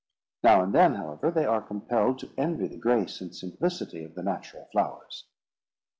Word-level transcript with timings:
Now 0.41 0.63
and 0.63 0.73
then, 0.73 0.95
however, 0.95 1.29
they 1.29 1.45
are 1.45 1.61
compelled 1.61 2.17
to 2.21 2.33
envy 2.35 2.65
the 2.67 2.79
grace 2.79 3.21
and 3.21 3.35
simplicity 3.35 4.03
of 4.03 4.15
the 4.15 4.23
natural 4.23 4.67
flowers." 4.71 5.27